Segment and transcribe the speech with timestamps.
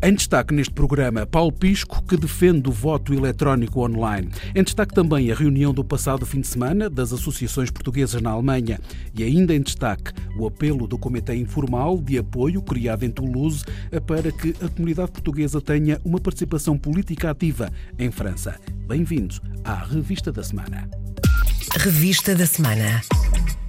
[0.00, 4.30] Em destaque neste programa, Paulo Pisco, que defende o voto eletrónico online.
[4.54, 8.78] Em destaque também a reunião do passado fim de semana das associações portuguesas na Alemanha.
[9.12, 13.64] E ainda em destaque o apelo do Comitê Informal de Apoio, criado em Toulouse,
[14.06, 18.54] para que a comunidade portuguesa tenha uma participação política ativa em França.
[18.86, 20.88] Bem-vindos à Revista da Semana.
[21.76, 23.02] Revista da Semana.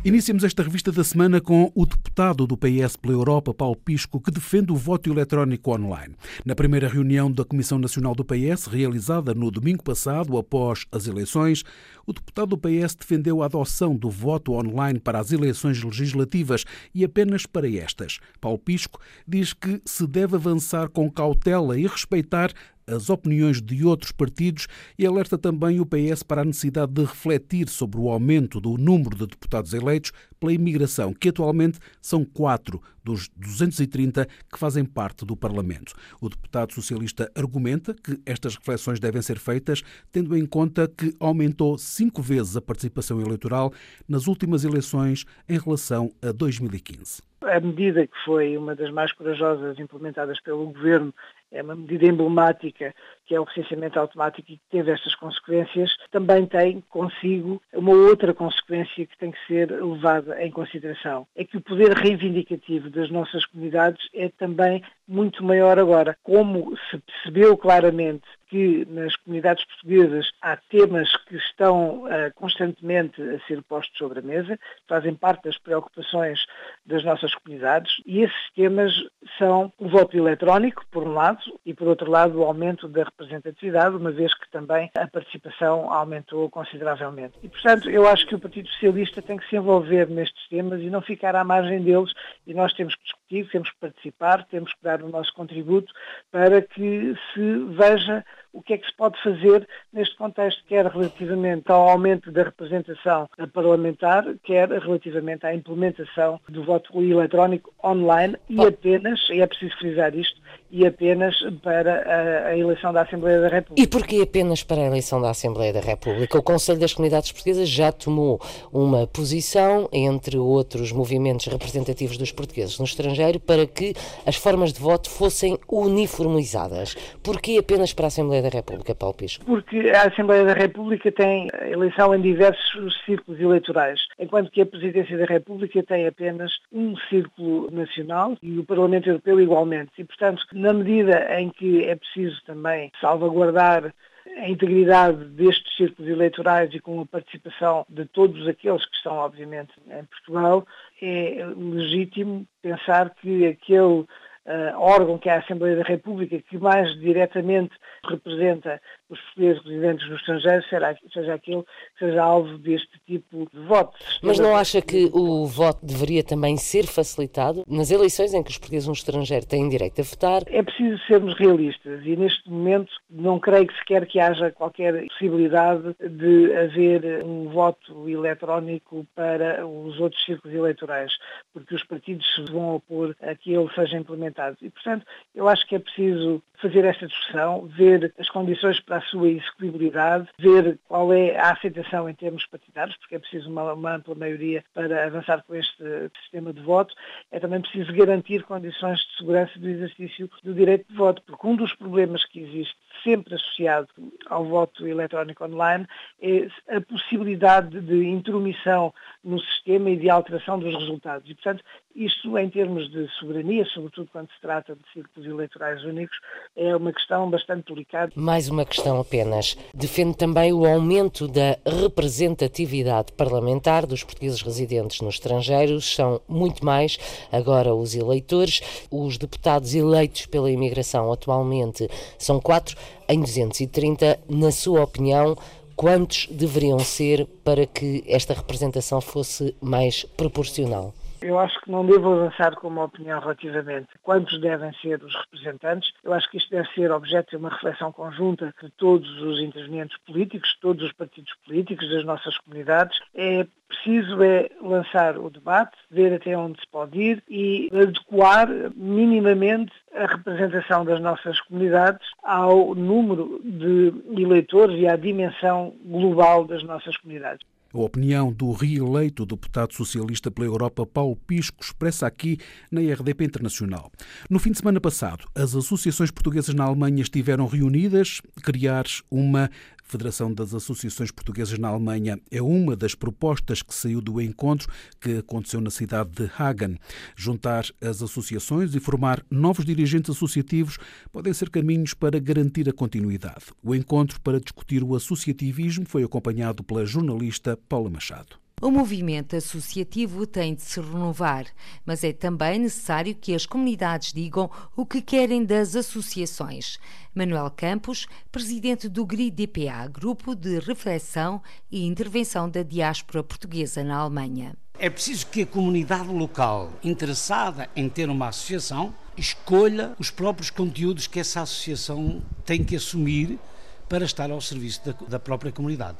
[0.05, 4.31] Iniciamos esta revista da semana com o deputado do PS pela Europa, Paulo Pisco, que
[4.31, 6.15] defende o voto eletrónico online.
[6.45, 11.65] Na primeira reunião da Comissão Nacional do PS, realizada no domingo passado, após as eleições,
[12.07, 16.63] o deputado do PS defendeu a adoção do voto online para as eleições legislativas
[16.95, 18.19] e apenas para estas.
[18.39, 22.53] Paulo Pisco diz que se deve avançar com cautela e respeitar
[22.89, 27.69] as opiniões de outros partidos e alerta também o PS para a necessidade de refletir
[27.69, 33.29] sobre o aumento do número de deputados eleitos pela imigração, que atualmente são quatro dos
[33.35, 35.93] 230 que fazem parte do Parlamento.
[36.21, 41.77] O deputado socialista argumenta que estas reflexões devem ser feitas tendo em conta que aumentou
[41.77, 43.73] cinco vezes a participação eleitoral
[44.07, 47.21] nas últimas eleições em relação a 2015.
[47.41, 51.13] A medida que foi uma das mais corajosas implementadas pelo Governo
[51.51, 52.93] é uma medida emblemática,
[53.25, 58.33] que é o recenseamento automático e que teve estas consequências, também tem consigo uma outra
[58.33, 61.27] consequência que tem que ser levada em consideração.
[61.35, 66.17] É que o poder reivindicativo das nossas comunidades é também muito maior agora.
[66.23, 73.39] Como se percebeu claramente que nas comunidades portuguesas há temas que estão uh, constantemente a
[73.47, 76.39] ser postos sobre a mesa, fazem parte das preocupações
[76.85, 78.91] das nossas comunidades e esses temas
[79.37, 83.95] são o voto eletrónico, por um lado, e por outro lado o aumento da representatividade,
[83.95, 87.33] uma vez que também a participação aumentou consideravelmente.
[87.43, 90.89] E, portanto, eu acho que o Partido Socialista tem que se envolver nestes temas e
[90.89, 92.11] não ficar à margem deles
[92.45, 95.91] e nós temos que discutir, temos que participar, temos que dar o nosso contributo
[96.31, 101.71] para que se veja o que é que se pode fazer neste contexto, quer relativamente
[101.71, 109.29] ao aumento da representação parlamentar, quer relativamente à implementação do voto eletrónico online e apenas,
[109.29, 113.81] e é preciso frisar isto, e apenas para a, a, eleição da Assembleia da República.
[113.81, 116.37] E porquê apenas para a eleição da Assembleia da República?
[116.37, 118.39] O Conselho das Comunidades Portuguesas já tomou
[118.71, 123.93] uma posição, entre outros movimentos representativos dos portugueses no estrangeiro, para que
[124.25, 126.95] as formas de voto fossem uniformizadas.
[127.23, 129.45] Porquê apenas para a Assembleia da República, Paulo Pisco?
[129.45, 135.17] Porque a Assembleia da República tem eleição em diversos círculos eleitorais, enquanto que a Presidência
[135.17, 139.91] da República tem apenas um círculo nacional e o Parlamento Europeu igualmente.
[139.97, 143.93] E, portanto, na medida em que é preciso também salvaguardar
[144.37, 149.71] a integridade destes círculos eleitorais e com a participação de todos aqueles que estão, obviamente,
[149.87, 150.67] em Portugal,
[151.01, 154.05] é legítimo pensar que aquele
[154.49, 157.71] uh, órgão que é a Assembleia da República, que mais diretamente
[158.09, 163.59] representa os portugueses residentes no estrangeiro, será, seja aquele que seja alvo deste tipo de
[163.65, 164.19] votos.
[164.21, 168.57] Mas não acha que o voto deveria também ser facilitado nas eleições em que os
[168.57, 170.43] portugueses no estrangeiro têm direito a votar?
[170.47, 175.95] É preciso sermos realistas e neste momento não creio que sequer que haja qualquer possibilidade
[175.99, 181.11] de haver um voto eletrónico para os outros círculos eleitorais,
[181.53, 185.05] porque os partidos se vão opor a que ele seja implementado e, portanto,
[185.35, 190.27] eu acho que é preciso fazer esta discussão, ver as condições para a sua execuibilidade,
[190.37, 194.63] ver qual é a aceitação em termos partidários, porque é preciso uma, uma ampla maioria
[194.73, 195.83] para avançar com este
[196.21, 196.93] sistema de voto.
[197.31, 201.55] É também preciso garantir condições de segurança do exercício do direito de voto, porque um
[201.55, 203.87] dos problemas que existe sempre associado
[204.27, 205.87] ao voto eletrónico online
[206.21, 211.29] é a possibilidade de intromissão no sistema e de alteração dos resultados.
[211.29, 211.63] E, portanto,
[211.95, 216.15] isto em termos de soberania, sobretudo quando se trata de círculos eleitorais únicos,
[216.55, 218.11] é uma questão bastante delicada.
[218.15, 219.57] Mais uma questão apenas.
[219.73, 225.81] Defende também o aumento da representatividade parlamentar dos portugueses residentes no estrangeiro.
[225.81, 226.97] São muito mais
[227.31, 228.61] agora os eleitores.
[228.91, 231.87] Os deputados eleitos pela imigração atualmente
[232.17, 232.77] são quatro
[233.07, 234.19] em 230.
[234.29, 235.35] Na sua opinião,
[235.75, 240.93] quantos deveriam ser para que esta representação fosse mais proporcional?
[241.21, 245.13] Eu acho que não devo avançar com uma opinião relativamente a quantos devem ser os
[245.15, 245.91] representantes.
[246.01, 249.97] Eu acho que isto deve ser objeto de uma reflexão conjunta de todos os intervenientes
[250.05, 252.97] políticos, todos os partidos políticos das nossas comunidades.
[253.13, 259.73] É preciso é lançar o debate, ver até onde se pode ir e adequar minimamente
[259.93, 266.95] a representação das nossas comunidades ao número de eleitores e à dimensão global das nossas
[266.97, 267.45] comunidades.
[267.71, 272.39] A opinião do reeleito deputado socialista pela Europa Paulo Pisco expressa aqui
[272.71, 273.91] na RDP Internacional.
[274.27, 279.51] No fim de semana passado, as associações portuguesas na Alemanha estiveram reunidas, criar uma
[279.89, 285.17] Federação das Associações Portuguesas na Alemanha é uma das propostas que saiu do encontro que
[285.17, 286.77] aconteceu na cidade de Hagen.
[287.15, 290.77] Juntar as associações e formar novos dirigentes associativos
[291.11, 293.45] podem ser caminhos para garantir a continuidade.
[293.63, 298.37] O encontro para discutir o associativismo foi acompanhado pela jornalista Paula Machado.
[298.61, 301.45] O movimento associativo tem de se renovar,
[301.85, 306.77] mas é também necessário que as comunidades digam o que querem das associações.
[307.15, 311.41] Manuel Campos, presidente do GRI-DPA, Grupo de Reflexão
[311.71, 314.53] e Intervenção da Diáspora Portuguesa na Alemanha.
[314.77, 321.07] É preciso que a comunidade local interessada em ter uma associação escolha os próprios conteúdos
[321.07, 323.39] que essa associação tem que assumir
[323.87, 325.97] para estar ao serviço da, da própria comunidade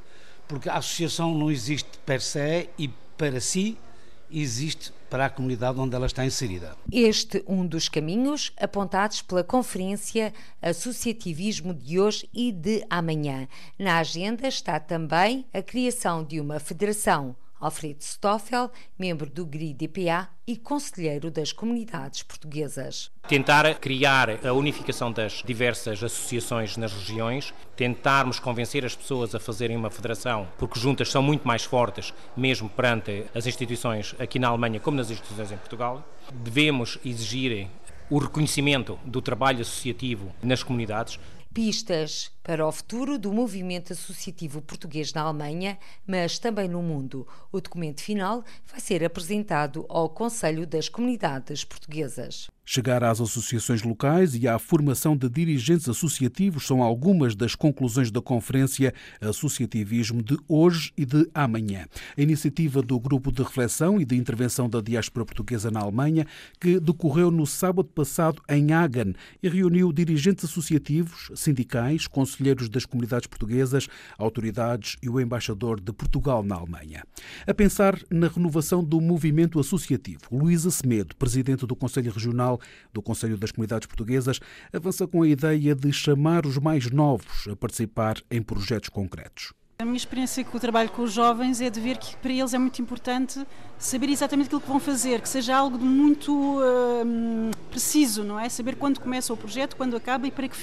[0.50, 3.78] porque a associação não existe per se e para si
[4.32, 6.76] existe para a comunidade onde ela está inserida.
[6.92, 13.48] Este um dos caminhos apontados pela Conferência Associativismo de hoje e de amanhã.
[13.78, 20.56] Na agenda está também a criação de uma federação Alfredo Stoffel, membro do GRI-DPA e
[20.56, 23.12] conselheiro das comunidades portuguesas.
[23.28, 29.76] Tentar criar a unificação das diversas associações nas regiões, tentarmos convencer as pessoas a fazerem
[29.76, 34.80] uma federação, porque juntas são muito mais fortes, mesmo perante as instituições aqui na Alemanha
[34.80, 36.08] como nas instituições em Portugal.
[36.32, 37.68] Devemos exigir
[38.10, 41.20] o reconhecimento do trabalho associativo nas comunidades,
[41.54, 47.28] pistas para o futuro do movimento associativo português na Alemanha, mas também no mundo.
[47.52, 52.50] O documento final vai ser apresentado ao Conselho das Comunidades Portuguesas.
[52.72, 58.22] Chegar às associações locais e à formação de dirigentes associativos são algumas das conclusões da
[58.22, 61.88] Conferência Associativismo de hoje e de amanhã.
[62.16, 66.28] A iniciativa do Grupo de Reflexão e de Intervenção da Diáspora Portuguesa na Alemanha,
[66.60, 72.39] que decorreu no sábado passado em Hagen e reuniu dirigentes associativos, sindicais, conselheiros
[72.70, 73.88] das comunidades portuguesas,
[74.18, 77.04] autoridades e o embaixador de Portugal na Alemanha.
[77.46, 82.60] A pensar na renovação do movimento associativo, Luísa Semedo, presidente do Conselho Regional
[82.94, 84.40] do Conselho das Comunidades Portuguesas,
[84.72, 89.59] avança com a ideia de chamar os mais novos a participar em projetos concretos.
[89.82, 92.54] A minha experiência com o trabalho com os jovens é de ver que para eles
[92.54, 93.48] é muito importante
[93.78, 98.50] saber exatamente aquilo que vão fazer, que seja algo muito uh, preciso, não é?
[98.50, 100.58] Saber quando começa o projeto, quando acaba e para que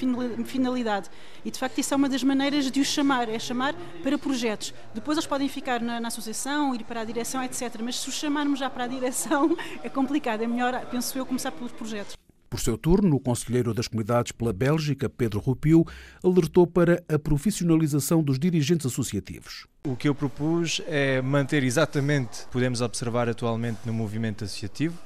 [0.45, 1.09] finalidade.
[1.43, 4.75] E de facto isso é uma das maneiras de os chamar, é chamar para projetos.
[4.93, 7.75] Depois eles podem ficar na, na associação, ir para a direção, etc.
[7.83, 11.53] Mas se os chamarmos já para a direção é complicado, é melhor, penso eu, começar
[11.53, 12.15] pelos projetos.
[12.49, 15.85] Por seu turno, o conselheiro das comunidades pela Bélgica, Pedro Rupiu,
[16.23, 19.67] alertou para a profissionalização dos dirigentes associativos.
[19.85, 24.97] O que eu propus é manter exatamente, podemos observar atualmente no movimento associativo,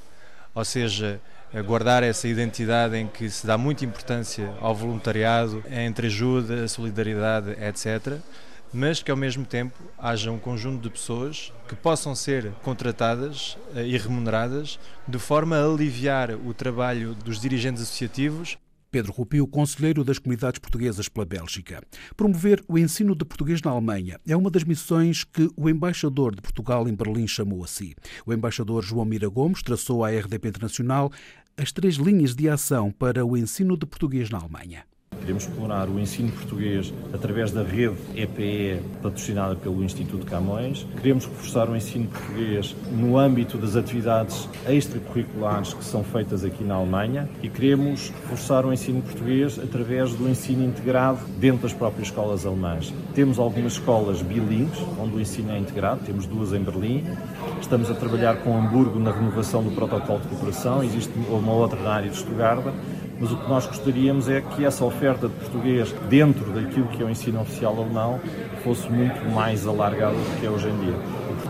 [0.54, 1.20] ou seja,
[1.66, 8.20] guardar essa identidade em que se dá muita importância ao voluntariado, entre ajuda, solidariedade, etc
[8.72, 13.86] mas que ao mesmo tempo haja um conjunto de pessoas que possam ser contratadas eh,
[13.86, 18.56] e remuneradas de forma a aliviar o trabalho dos dirigentes associativos.
[18.90, 21.80] Pedro Rupio, conselheiro das comunidades portuguesas pela Bélgica.
[22.16, 26.42] Promover o ensino de português na Alemanha é uma das missões que o embaixador de
[26.42, 27.94] Portugal em Berlim chamou a si.
[28.26, 31.12] O embaixador João Mira Gomes traçou à RDP Internacional
[31.56, 34.84] as três linhas de ação para o ensino de português na Alemanha.
[35.30, 40.84] Queremos explorar o ensino português através da rede EPE patrocinada pelo Instituto Camões.
[41.00, 46.74] Queremos reforçar o ensino português no âmbito das atividades extracurriculares que são feitas aqui na
[46.74, 52.44] Alemanha e queremos reforçar o ensino português através do ensino integrado dentro das próprias escolas
[52.44, 52.92] alemãs.
[53.14, 57.04] Temos algumas escolas bilíngues onde o ensino é integrado, temos duas em Berlim.
[57.60, 61.90] Estamos a trabalhar com Hamburgo na renovação do protocolo de cooperação, existe uma outra na
[61.90, 62.64] área de Stuttgart
[63.20, 67.04] mas o que nós gostaríamos é que essa oferta de português dentro daquilo que é
[67.04, 68.18] o ensino oficial alemão
[68.64, 70.94] fosse muito mais alargada do que é hoje em dia.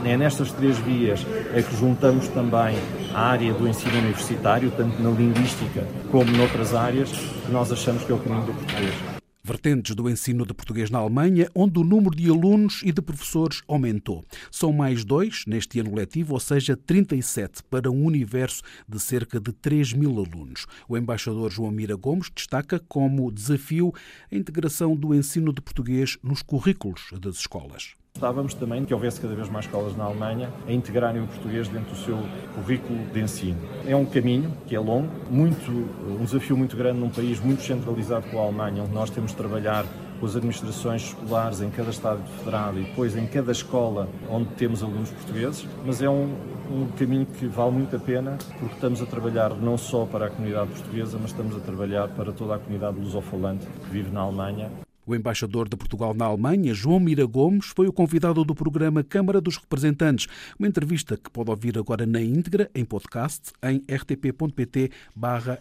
[0.04, 1.24] É nestas três vias
[1.54, 2.76] é que juntamos também
[3.14, 8.10] a área do ensino universitário, tanto na linguística como noutras áreas, que nós achamos que
[8.10, 9.19] é o caminho do português.
[9.50, 13.62] Vertentes do ensino de português na Alemanha, onde o número de alunos e de professores
[13.66, 14.24] aumentou.
[14.48, 19.52] São mais dois neste ano letivo, ou seja, 37 para um universo de cerca de
[19.52, 20.66] 3 mil alunos.
[20.88, 23.92] O embaixador João Mira Gomes destaca como desafio
[24.30, 27.99] a integração do ensino de português nos currículos das escolas.
[28.20, 31.90] Gostávamos também que houvesse cada vez mais escolas na Alemanha a integrarem o português dentro
[31.90, 32.18] do seu
[32.54, 33.58] currículo de ensino.
[33.86, 38.26] É um caminho que é longo, muito, um desafio muito grande num país muito centralizado
[38.28, 39.86] como a Alemanha, onde nós temos de trabalhar
[40.20, 44.82] com as administrações escolares em cada Estado federado e depois em cada escola onde temos
[44.82, 46.34] alunos portugueses, mas é um,
[46.70, 50.30] um caminho que vale muito a pena porque estamos a trabalhar não só para a
[50.30, 54.70] comunidade portuguesa, mas estamos a trabalhar para toda a comunidade lusofalante que vive na Alemanha
[55.06, 59.40] o embaixador de Portugal na Alemanha, João Mira Gomes, foi o convidado do programa Câmara
[59.40, 60.26] dos Representantes,
[60.58, 64.90] uma entrevista que pode ouvir agora na íntegra em podcast em rtp.pt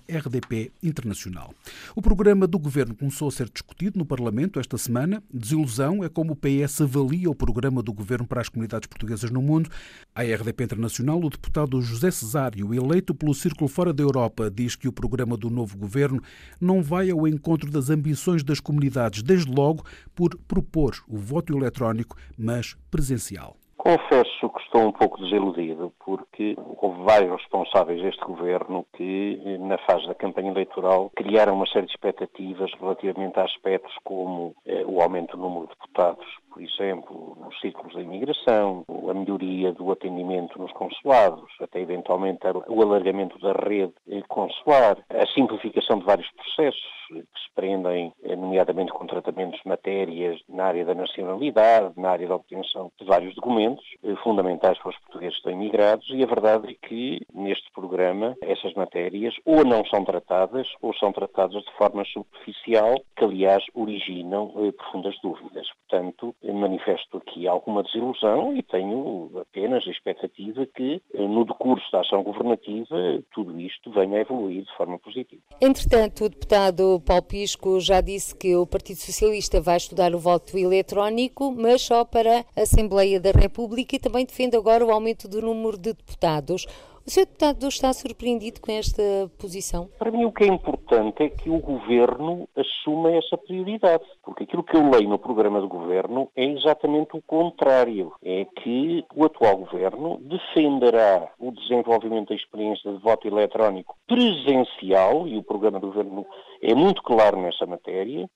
[0.08, 1.54] RDP Internacional.
[1.96, 5.24] O programa do Governo começou a ser discutido no Parlamento esta semana.
[5.34, 9.42] Desilusão é como o PS avalia o programa do Governo para as comunidades portuguesas no
[9.42, 9.70] mundo.
[10.14, 14.88] A RDP Internacional, o deputado José Cesário, eleito pelo Círculo Fora da Europa, diz que
[14.88, 16.22] o programa do novo Governo
[16.60, 19.84] não vai ao encontro das ambições das comunidades desde logo
[20.16, 23.56] por propor o voto eletrónico, mas presencial.
[23.78, 30.06] Confesso que estou um pouco desiludido, porque houve vários responsáveis deste governo que, na fase
[30.06, 35.38] da campanha eleitoral, criaram uma série de expectativas relativamente a aspectos como eh, o aumento
[35.38, 36.26] do número de deputados,
[36.60, 42.82] por exemplo, nos círculos da imigração, a melhoria do atendimento nos consulados, até eventualmente o
[42.82, 43.94] alargamento da rede
[44.28, 50.40] consular, a simplificação de vários processos que se prendem, eh, nomeadamente com tratamentos de matérias
[50.48, 54.98] na área da nacionalidade, na área da obtenção de vários documentos eh, fundamentais para os
[55.00, 59.84] portugueses que estão imigrados e a verdade é que neste programa essas matérias ou não
[59.86, 65.68] são tratadas ou são tratadas de forma superficial, que aliás originam eh, profundas dúvidas.
[65.88, 72.24] Portanto, manifesto aqui alguma desilusão e tenho apenas a expectativa que no decurso da ação
[72.24, 72.96] governativa
[73.34, 75.42] tudo isto venha a evoluir de forma positiva.
[75.62, 80.58] Entretanto, o deputado Paulo Pisco já disse que o Partido Socialista vai estudar o voto
[80.58, 85.42] eletrónico, mas só para a Assembleia da República e também defende agora o aumento do
[85.42, 86.66] número de deputados.
[87.06, 87.26] O Sr.
[87.26, 89.02] Deputado está surpreendido com esta
[89.40, 89.90] posição?
[89.98, 94.64] Para mim o que é importante é que o Governo assuma essa prioridade, porque aquilo
[94.64, 98.12] que eu leio no programa do Governo é exatamente o contrário.
[98.24, 105.38] É que o atual Governo defenderá o desenvolvimento da experiência de voto eletrónico presencial, e
[105.38, 106.26] o programa do Governo
[106.62, 108.30] é muito claro nessa matéria,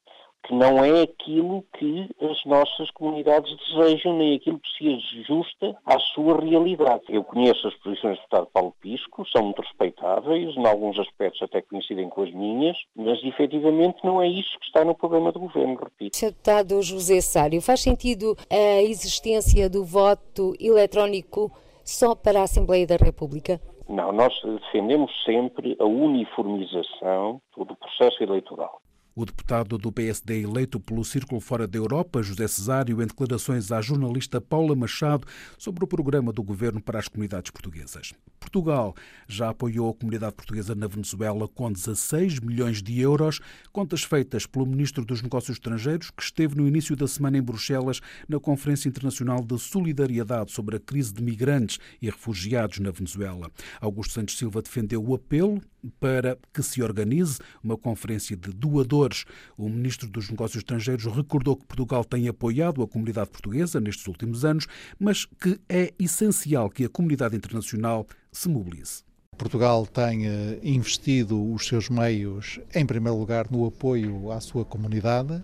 [0.44, 5.98] que não é aquilo que as nossas comunidades desejam, nem aquilo que se ajusta à
[6.00, 7.04] sua realidade.
[7.10, 11.62] Eu conheço as posições do deputado Paulo Pisco, são muito respeitáveis, em alguns aspectos até
[11.62, 15.80] coincidem com as minhas, mas efetivamente não é isso que está no programa do governo,
[15.82, 16.18] repito.
[16.18, 16.28] Sr.
[16.28, 21.52] Deputado José Sário, faz sentido a existência do voto eletrónico
[21.86, 23.62] só para a Assembleia da República?
[23.88, 28.83] Não, nós defendemos sempre a uniformização do processo eleitoral.
[29.16, 33.80] O deputado do PSD eleito pelo Círculo Fora da Europa, José Cesário, em declarações à
[33.80, 38.12] jornalista Paula Machado sobre o programa do governo para as comunidades portuguesas.
[38.40, 38.96] Portugal
[39.28, 43.40] já apoiou a comunidade portuguesa na Venezuela com 16 milhões de euros,
[43.72, 48.02] contas feitas pelo Ministro dos Negócios Estrangeiros, que esteve no início da semana em Bruxelas
[48.28, 53.52] na Conferência Internacional de Solidariedade sobre a crise de migrantes e refugiados na Venezuela.
[53.80, 55.62] Augusto Santos Silva defendeu o apelo
[56.00, 59.26] para que se organize uma conferência de doadores.
[59.58, 64.46] O ministro dos Negócios Estrangeiros recordou que Portugal tem apoiado a comunidade portuguesa nestes últimos
[64.46, 64.68] anos,
[65.00, 69.04] mas que é essencial que a comunidade internacional se mobilize.
[69.38, 75.44] Portugal tem eh, investido os seus meios, em primeiro lugar, no apoio à sua comunidade.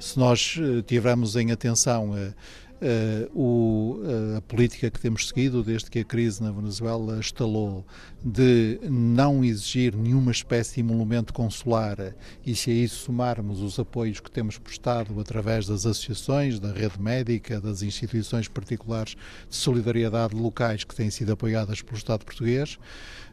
[0.00, 2.32] Se nós eh, tivermos em atenção eh,
[2.76, 7.86] Uh, o, uh, a política que temos seguido desde que a crise na Venezuela estalou
[8.22, 12.14] de não exigir nenhuma espécie de emolumento consular
[12.44, 17.00] e se a isso somarmos os apoios que temos prestado através das associações, da rede
[17.00, 19.16] médica, das instituições particulares
[19.48, 22.78] de solidariedade locais que têm sido apoiadas pelo Estado português,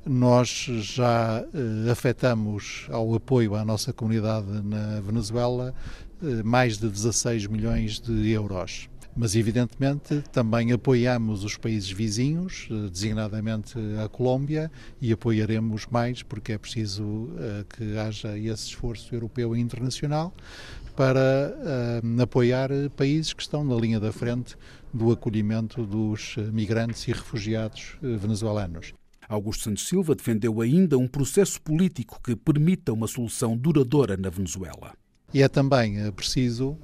[0.06, 5.76] nós já uh, afetamos ao apoio à nossa comunidade na Venezuela
[6.46, 13.78] mais de 16 milhões de euros mas evidentemente também apoiamos os países vizinhos, eh, designadamente
[14.04, 19.60] a Colômbia, e apoiaremos mais porque é preciso uh, que haja esse esforço europeu e
[19.60, 20.34] internacional
[20.96, 21.54] para
[22.02, 24.56] uh, apoiar países que estão na linha da frente
[24.94, 28.94] do acolhimento dos migrantes e refugiados venezuelanos.
[29.28, 34.94] Augusto Santos Silva defendeu ainda um processo político que permita uma solução duradoura na Venezuela.
[35.34, 36.78] E é também preciso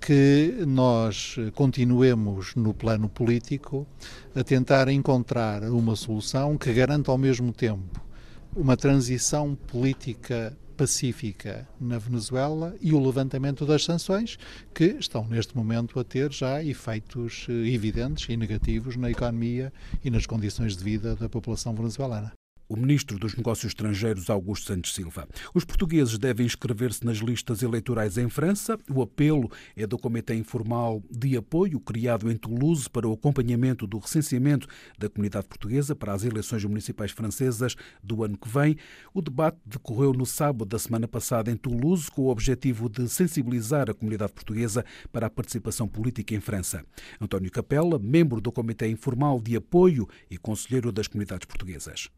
[0.00, 3.86] que nós continuemos no plano político
[4.34, 8.08] a tentar encontrar uma solução que garanta ao mesmo tempo
[8.56, 14.38] uma transição política pacífica na Venezuela e o levantamento das sanções,
[14.72, 19.72] que estão neste momento a ter já efeitos eh, evidentes e negativos na economia
[20.04, 22.37] e nas condições de vida da população venezuelana
[22.68, 25.26] o ministro dos Negócios Estrangeiros, Augusto Santos Silva.
[25.54, 28.78] Os portugueses devem inscrever-se nas listas eleitorais em França.
[28.90, 33.98] O apelo é do Comitê Informal de Apoio, criado em Toulouse para o acompanhamento do
[33.98, 34.66] recenseamento
[34.98, 38.76] da comunidade portuguesa para as eleições municipais francesas do ano que vem.
[39.14, 43.88] O debate decorreu no sábado da semana passada em Toulouse, com o objetivo de sensibilizar
[43.88, 46.84] a comunidade portuguesa para a participação política em França.
[47.20, 52.10] António Capella, membro do Comitê Informal de Apoio e conselheiro das comunidades portuguesas.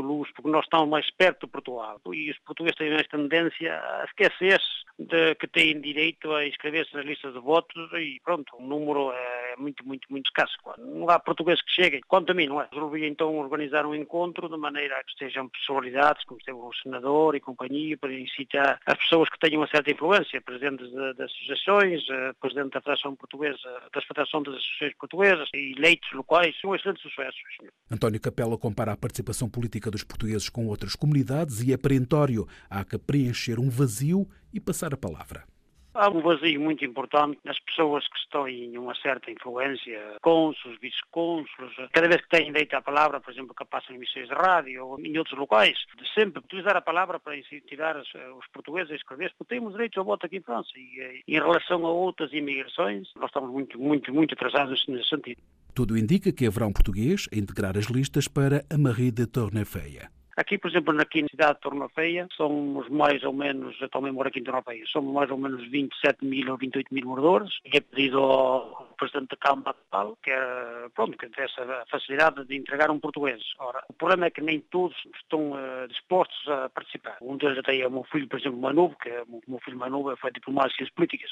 [0.00, 2.00] Luz, porque nós estamos mais perto de Portugal.
[2.12, 7.04] E os portugueses têm esta tendência a esquecer-se de que têm direito a inscrever-se nas
[7.04, 10.56] listas de votos e pronto, o número é muito, muito, muito escasso.
[10.78, 12.68] Não há portugueses que cheguem, quanto a mim, não é?
[12.72, 17.34] Resolvi então organizar um encontro de maneira a que estejam personalidades, como esteve o senador
[17.34, 22.32] e companhia, para incitar as pessoas que tenham uma certa influência, presidentes das associações, eh,
[22.40, 27.40] presidente da Federação Portuguesa, da Federação das Associações Portuguesas, e eleitos locais, são excelentes sucessos.
[27.90, 32.46] António Capela compara a participação política dos portugueses com outras comunidades e é perentório.
[32.68, 35.55] Há que preencher um vazio e passar a palavra.
[35.98, 41.74] Há um vazio muito importante nas pessoas que estão em uma certa influência, cônsules, vice-cônsules,
[41.90, 44.84] cada vez que têm direito à palavra, por exemplo, que passam em emissões de rádio
[44.84, 49.32] ou em outros locais, de sempre utilizar a palavra para incentivar os portugueses a escrever,
[49.38, 50.68] porque temos direito ao voto aqui em França.
[50.76, 55.40] E eh, em relação a outras imigrações, nós estamos muito, muito, muito atrasados nesse sentido.
[55.74, 60.15] Tudo indica que haverá um português a integrar as listas para a Marie de Tournefeia.
[60.36, 64.40] Aqui, por exemplo, na cidade de Tornafeia, somos mais ou menos, eu também moro aqui
[64.40, 67.50] em Tornafeia, somos mais ou menos 27 mil ou 28 mil moradores.
[67.64, 69.74] E é pedido ao Presidente da Câmara
[70.22, 73.42] que é, pronto, que tem essa facilidade de entregar um português.
[73.58, 77.16] Ora, o problema é que nem todos estão uh, dispostos a participar.
[77.22, 79.78] Um deles até é o meu filho, por exemplo, Manovo, que é o meu filho
[79.78, 81.30] Manovo, foi diplomado em ciências políticas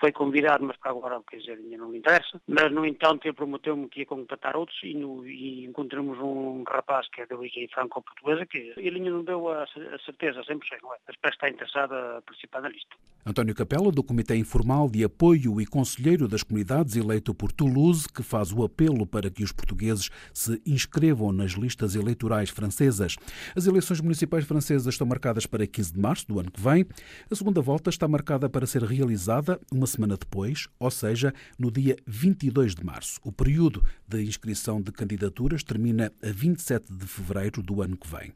[0.00, 2.40] foi convidado, mas para agora, quer dizer, ainda não me interessa.
[2.46, 7.08] Mas, no entanto, ele prometeu-me que ia contatar outros e, no, e encontramos um rapaz
[7.08, 10.78] que é da origem franco-portuguesa que ele ainda não deu a, a certeza, sempre sei,
[10.82, 10.98] não é?
[11.06, 12.94] Mas parece estar interessado a participar da lista.
[13.26, 18.22] António Capela, do Comitê Informal de Apoio e Conselheiro das Comunidades, eleito por Toulouse, que
[18.22, 23.16] faz o apelo para que os portugueses se inscrevam nas listas eleitorais francesas.
[23.56, 26.84] As eleições municipais francesas estão marcadas para 15 de março do ano que vem.
[27.30, 31.96] A segunda volta está marcada para ser realizada uma semana depois, ou seja, no dia
[32.06, 33.20] 22 de março.
[33.24, 38.32] O período de inscrição de candidaturas termina a 27 de fevereiro do ano que vem.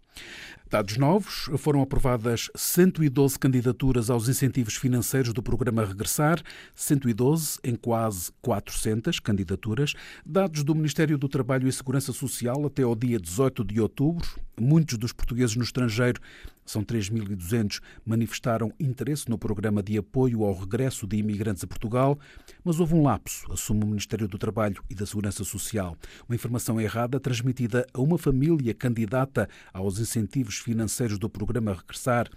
[0.70, 6.42] Dados novos, foram aprovadas 112 candidaturas aos incentivos financeiros do programa Regressar,
[6.74, 9.94] 112 em quase 400 candidaturas.
[10.26, 14.28] Dados do Ministério do Trabalho e Segurança Social até ao dia 18 de outubro,
[14.60, 16.20] muitos dos portugueses no estrangeiro
[16.68, 22.18] são 3.200, manifestaram interesse no programa de apoio ao regresso de imigrantes a Portugal,
[22.62, 25.96] mas houve um lapso, assume o Ministério do Trabalho e da Segurança Social.
[26.28, 32.28] Uma informação errada transmitida a uma família candidata aos incentivos financeiros do programa Regressar.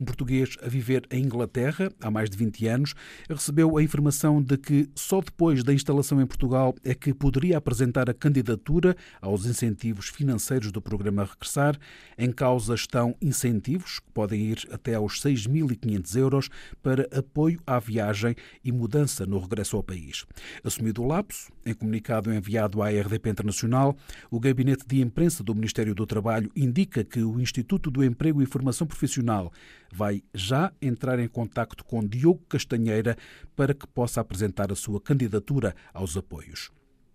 [0.00, 2.94] Um português a viver em Inglaterra há mais de 20 anos
[3.30, 8.10] recebeu a informação de que só depois da instalação em Portugal é que poderia apresentar
[8.10, 11.78] a candidatura aos incentivos financeiros do programa Regressar.
[12.18, 16.48] Em causa estão incentivos que podem ir até aos 6.500 euros,
[16.82, 18.34] para apoio à viagem
[18.64, 20.24] e mudança no regresso ao país.
[20.62, 23.96] Assumido o lapso, em comunicado enviado à RDP Internacional,
[24.30, 28.46] o Gabinete de Imprensa do Ministério do Trabalho indica que o Instituto do Emprego e
[28.46, 29.52] Formação Profissional
[29.92, 33.16] vai já entrar em contacto com Diogo Castanheira
[33.54, 36.70] para que possa apresentar a sua candidatura aos apoios.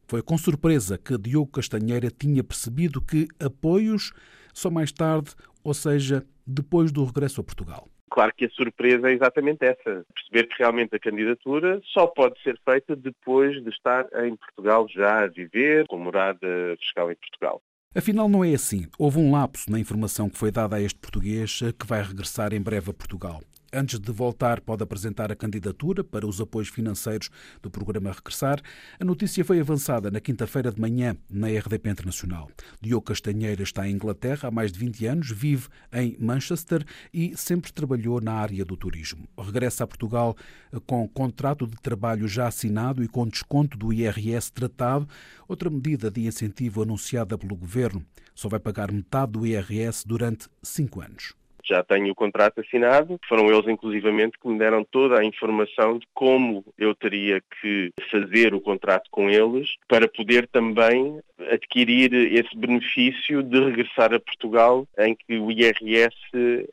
[0.08, 4.12] Foi com surpresa que Diogo Castanheira tinha percebido que apoios
[4.54, 5.32] só mais tarde,
[5.64, 7.88] ou seja, depois do regresso a Portugal.
[8.10, 12.60] Claro que a surpresa é exatamente essa, perceber que realmente a candidatura só pode ser
[12.66, 17.62] feita depois de estar em Portugal já a viver, com morada fiscal em Portugal.
[17.96, 18.88] Afinal, não é assim.
[19.00, 22.62] Houve um lapso na informação que foi dada a este português que vai regressar em
[22.62, 23.42] breve a Portugal.
[23.74, 27.30] Antes de voltar, pode apresentar a candidatura para os apoios financeiros
[27.62, 28.62] do programa Regressar.
[29.00, 32.52] A notícia foi avançada na quinta-feira de manhã na RDP Internacional.
[32.82, 37.72] Diogo Castanheira está em Inglaterra há mais de 20 anos, vive em Manchester e sempre
[37.72, 39.26] trabalhou na área do turismo.
[39.40, 40.36] Regressa a Portugal
[40.86, 45.08] com contrato de trabalho já assinado e com desconto do IRS tratado,
[45.48, 48.06] outra medida de incentivo anunciada pelo governo.
[48.36, 51.41] Só vai pagar metade do IRS durante cinco anos.
[51.68, 56.08] Já tenho o contrato assinado, foram eles inclusivamente que me deram toda a informação de
[56.14, 61.20] como eu teria que fazer o contrato com eles para poder também
[61.52, 66.16] adquirir esse benefício de regressar a Portugal, em que o IRS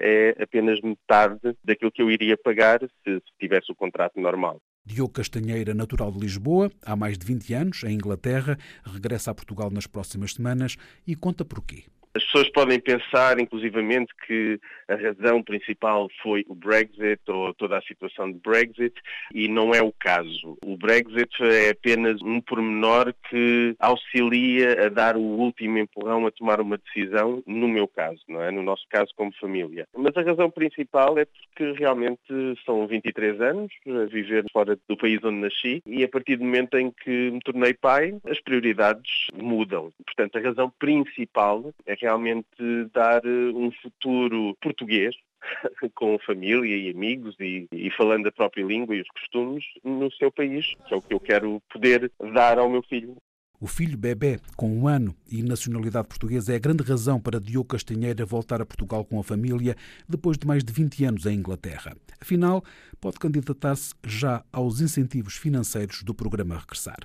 [0.00, 4.60] é apenas metade daquilo que eu iria pagar se tivesse o contrato normal.
[4.84, 9.70] Diogo Castanheira, natural de Lisboa, há mais de 20 anos, em Inglaterra, regressa a Portugal
[9.70, 11.84] nas próximas semanas e conta porquê.
[12.14, 17.82] As pessoas podem pensar, inclusivamente, que a razão principal foi o Brexit ou toda a
[17.82, 18.94] situação de Brexit
[19.34, 20.56] e não é o caso.
[20.64, 26.60] O Brexit é apenas um pormenor que auxilia a dar o último empurrão a tomar
[26.60, 28.50] uma decisão, no meu caso, não é?
[28.50, 29.86] No nosso caso como família.
[29.96, 32.20] Mas a razão principal é porque realmente
[32.64, 36.76] são 23 anos a viver fora do país onde nasci e a partir do momento
[36.78, 39.92] em que me tornei pai, as prioridades mudam.
[40.04, 42.48] Portanto, a razão principal é que realmente
[42.94, 45.14] dar eh, um futuro português
[45.94, 50.32] com família e amigos e, e, falando a própria língua e os costumes no seu
[50.32, 53.16] país, que é o que eu quero poder dar ao meu filho.
[53.60, 57.68] O filho bebê, com um ano e nacionalidade portuguesa, é a grande razão para Diogo
[57.68, 59.76] Castanheira voltar a Portugal com a família
[60.08, 61.96] depois de mais de 20 anos em Inglaterra.
[62.20, 62.62] Afinal,
[63.00, 66.98] pode candidatar-se já aos incentivos financeiros do programa Regressar.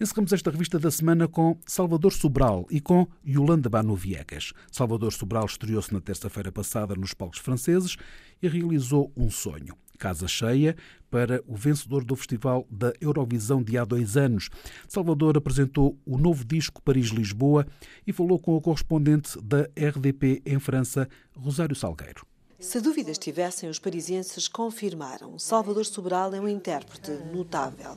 [0.00, 4.52] Encerramos esta revista da semana com Salvador Sobral e com Yolanda Bano Viegas.
[4.72, 7.96] Salvador Sobral estreou-se na terça-feira passada nos palcos franceses
[8.42, 10.74] e realizou um sonho casa cheia
[11.10, 14.48] para o vencedor do Festival da Eurovisão de há dois anos.
[14.88, 17.66] Salvador apresentou o novo disco Paris-Lisboa
[18.06, 22.26] e falou com o correspondente da RDP em França, Rosário Salgueiro.
[22.58, 25.38] Se dúvidas tivessem, os parisienses confirmaram.
[25.38, 27.96] Salvador Sobral é um intérprete notável.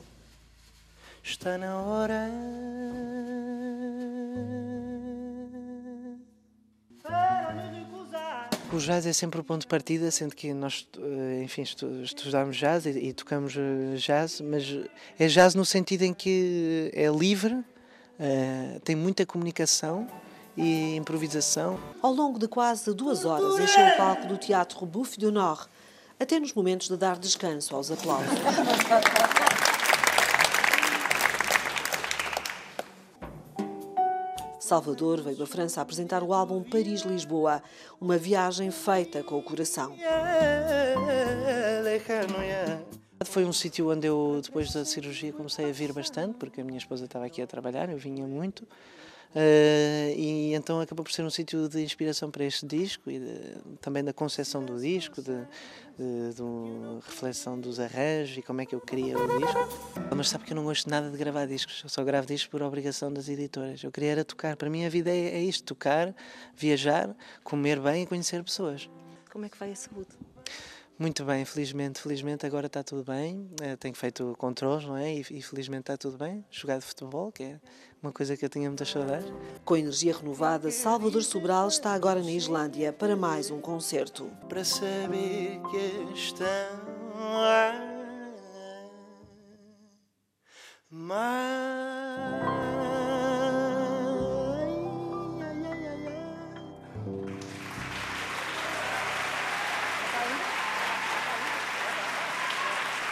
[1.22, 2.30] Está na hora
[8.74, 12.86] o jazz é sempre o ponto de partida, sendo que nós, eh, enfim, estudamos jazz
[12.86, 14.64] e, e, tocamos eh, jazz, mas
[15.18, 20.08] é jazz no sentido em que é livre, uh, tem muita comunicação
[20.56, 21.78] e improvisação.
[22.02, 25.66] Ao longo de quase duas horas, encheu o palco do Teatro Bouffe du Nord,
[26.18, 28.38] até nos momentos de dar descanso aos aplausos.
[34.64, 37.62] Salvador veio à França apresentar o álbum Paris-Lisboa,
[38.00, 39.94] uma viagem feita com o coração.
[43.26, 46.78] Foi um sítio onde eu, depois da cirurgia, comecei a vir bastante, porque a minha
[46.78, 48.66] esposa estava aqui a trabalhar, eu vinha muito.
[49.34, 53.56] Uh, e então acabou por ser um sítio de inspiração para este disco e de,
[53.80, 55.36] também da concepção do disco, de,
[55.98, 59.58] de, de, reflexão dos arranjos e como é que eu queria o disco.
[60.14, 62.62] Mas sabe que eu não gosto nada de gravar discos, eu só gravo discos por
[62.62, 63.82] obrigação das editoras.
[63.82, 66.14] Eu queria era tocar, para mim a vida é, é isto: tocar,
[66.54, 68.88] viajar, comer bem e conhecer pessoas.
[69.32, 70.10] Como é que vai a saúde?
[70.96, 73.50] Muito bem, felizmente, felizmente agora está tudo bem.
[73.60, 75.12] Eh, tenho feito controles, não é?
[75.12, 76.44] E, e felizmente está tudo bem.
[76.50, 77.60] Jogado futebol, que é
[78.00, 79.26] uma coisa que eu tinha muitas saudades.
[79.64, 84.30] Com energia renovada, Salvador Sobral está agora na Islândia para mais um concerto.
[84.48, 86.46] Para saber que estão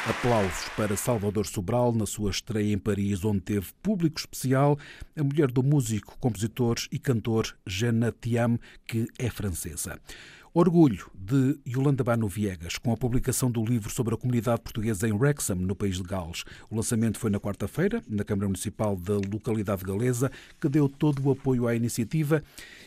[0.05, 4.77] Aplausos para Salvador Sobral na sua estreia em Paris, onde teve público especial
[5.17, 10.01] a mulher do músico, compositor e cantor Jeanne Thiam, que é francesa.
[10.53, 15.13] Orgulho de Yolanda Bano Viegas, com a publicação do livro sobre a comunidade portuguesa em
[15.13, 16.45] Wrexham, no país de Gales.
[16.69, 21.31] O lançamento foi na quarta-feira, na Câmara Municipal da localidade galesa, que deu todo o
[21.31, 22.43] apoio à iniciativa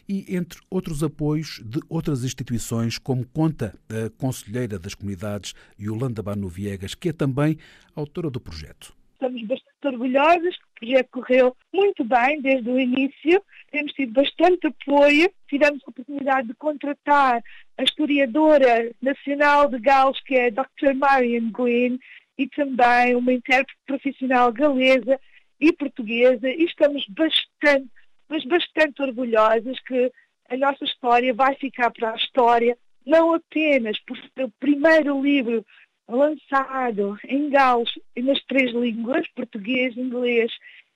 [0.07, 6.47] e, entre outros apoios de outras instituições, como conta a Conselheira das Comunidades, Yolanda Bano
[6.47, 7.57] Viegas, que é também
[7.95, 8.95] autora do projeto.
[9.13, 13.41] Estamos bastante orgulhosos, o projeto correu muito bem desde o início,
[13.71, 17.41] temos tido bastante apoio, tivemos a oportunidade de contratar
[17.77, 20.93] a historiadora nacional de Gales, que é a Dr.
[20.95, 21.99] Marian Gwynne,
[22.37, 25.19] e também uma intérprete profissional galesa
[25.59, 27.89] e portuguesa, e estamos bastante,
[28.29, 30.11] mas bastante orgulhosos que
[30.49, 35.65] a nossa história vai ficar para a história, não apenas por ser o primeiro livro
[36.07, 40.51] lançado em Gales nas três línguas, português, inglês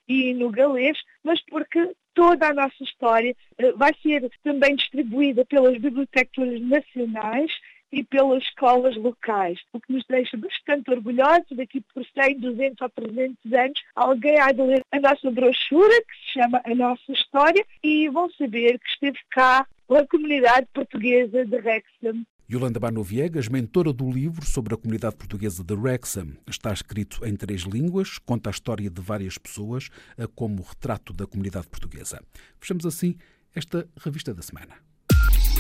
[0.07, 5.77] e no galês, mas porque toda a nossa história eh, vai ser também distribuída pelas
[5.77, 7.51] bibliotecas nacionais
[7.91, 11.45] e pelas escolas locais, o que nos deixa bastante orgulhosos.
[11.52, 16.15] Daqui por 100, 200 ou 300 anos, alguém há de ler a nossa brochura, que
[16.25, 21.56] se chama A Nossa História, e vão saber que esteve cá a comunidade portuguesa de
[21.58, 26.36] Wrexham Yolanda Bano Viegas, mentora do livro sobre a comunidade portuguesa de Wrexham.
[26.47, 29.89] Está escrito em três línguas, conta a história de várias pessoas
[30.34, 32.19] como retrato da comunidade portuguesa.
[32.60, 33.15] Fechamos assim
[33.54, 34.88] esta revista da semana.